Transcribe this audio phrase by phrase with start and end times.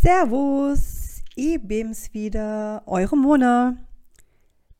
[0.00, 3.76] Servus, ich bin's wieder, eure Mona.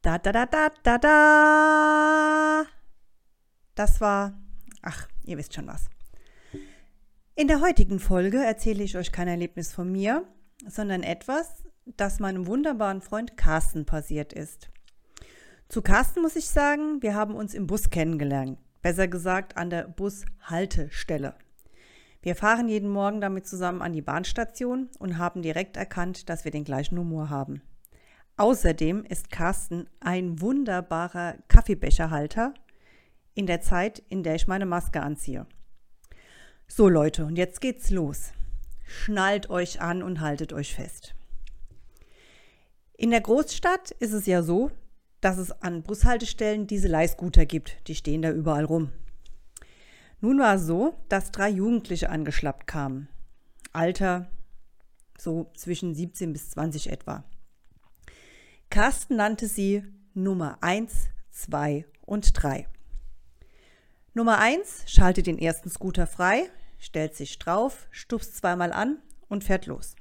[0.00, 2.64] Da, da, da, da, da, da.
[3.74, 4.40] Das war,
[4.80, 5.90] ach, ihr wisst schon was.
[7.34, 10.22] In der heutigen Folge erzähle ich euch kein Erlebnis von mir,
[10.68, 14.70] sondern etwas, das meinem wunderbaren Freund Carsten passiert ist.
[15.68, 18.60] Zu Carsten muss ich sagen, wir haben uns im Bus kennengelernt.
[18.82, 21.34] Besser gesagt an der Bushaltestelle.
[22.20, 26.50] Wir fahren jeden Morgen damit zusammen an die Bahnstation und haben direkt erkannt, dass wir
[26.50, 27.62] den gleichen Humor haben.
[28.36, 32.54] Außerdem ist Carsten ein wunderbarer Kaffeebecherhalter
[33.34, 35.46] in der Zeit, in der ich meine Maske anziehe.
[36.66, 38.32] So Leute, und jetzt geht's los.
[38.84, 41.14] Schnallt euch an und haltet euch fest.
[42.96, 44.70] In der Großstadt ist es ja so,
[45.20, 47.88] dass es an Bushaltestellen diese Leihscooter gibt.
[47.88, 48.90] Die stehen da überall rum.
[50.20, 53.08] Nun war es so, dass drei Jugendliche angeschlappt kamen.
[53.72, 54.28] Alter
[55.18, 57.24] so zwischen 17 bis 20 etwa.
[58.70, 59.84] Carsten nannte sie
[60.14, 62.66] Nummer 1, 2 und 3.
[64.14, 69.66] Nummer 1 schaltet den ersten Scooter frei, stellt sich drauf, stupst zweimal an und fährt
[69.66, 69.94] los.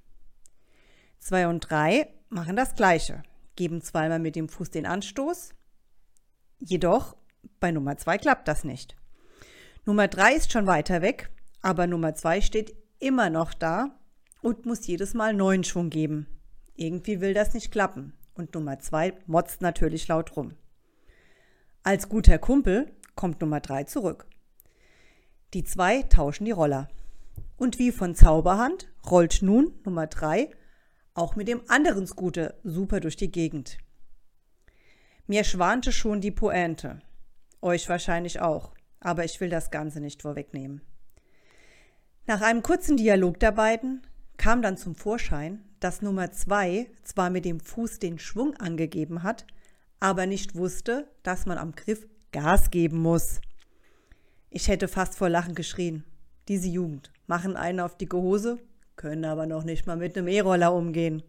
[1.20, 3.24] 2 und 3 machen das gleiche,
[3.56, 5.54] geben zweimal mit dem Fuß den Anstoß.
[6.60, 7.16] Jedoch
[7.60, 8.96] bei Nummer 2 klappt das nicht.
[9.88, 11.30] Nummer 3 ist schon weiter weg,
[11.62, 13.98] aber Nummer 2 steht immer noch da
[14.42, 16.28] und muss jedes Mal neuen Schwung geben.
[16.76, 20.56] Irgendwie will das nicht klappen und Nummer 2 motzt natürlich laut rum.
[21.84, 24.28] Als guter Kumpel kommt Nummer 3 zurück.
[25.54, 26.90] Die zwei tauschen die Roller.
[27.56, 30.52] Und wie von Zauberhand rollt nun Nummer 3
[31.14, 33.78] auch mit dem anderen Scooter super durch die Gegend.
[35.28, 37.00] Mir schwante schon die Pointe.
[37.62, 40.82] Euch wahrscheinlich auch aber ich will das Ganze nicht vorwegnehmen.
[42.26, 44.02] Nach einem kurzen Dialog der beiden
[44.38, 49.46] kam dann zum Vorschein, dass Nummer zwei zwar mit dem Fuß den Schwung angegeben hat,
[50.00, 53.42] aber nicht wusste, dass man am Griff Gas geben muss.
[54.50, 56.04] Ich hätte fast vor Lachen geschrien.
[56.48, 58.60] Diese Jugend machen einen auf dicke Hose,
[58.96, 61.24] können aber noch nicht mal mit einem E-Roller umgehen.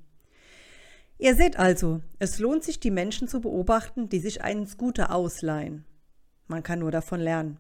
[1.19, 5.85] Ihr seht also, es lohnt sich, die Menschen zu beobachten, die sich einen Scooter ausleihen.
[6.47, 7.59] Man kann nur davon lernen.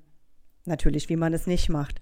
[0.68, 2.00] Natürlich, wie man es nicht macht.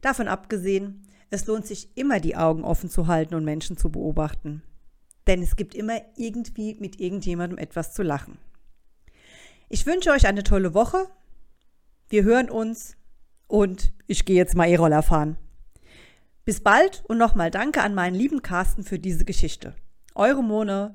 [0.00, 4.62] Davon abgesehen, es lohnt sich immer die Augen offen zu halten und Menschen zu beobachten.
[5.26, 8.38] Denn es gibt immer irgendwie mit irgendjemandem etwas zu lachen.
[9.68, 11.08] Ich wünsche euch eine tolle Woche.
[12.08, 12.96] Wir hören uns
[13.46, 15.36] und ich gehe jetzt mal E-Roller fahren.
[16.44, 19.74] Bis bald und nochmal danke an meinen lieben Carsten für diese Geschichte.
[20.14, 20.94] Eure Mone.